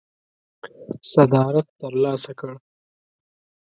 صدارت 1.11 1.67
ترلاسه 1.79 2.31
کړ. 2.39 2.53